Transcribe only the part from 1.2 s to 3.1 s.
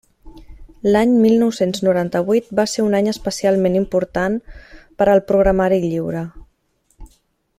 mil nou-cents noranta-vuit va ser un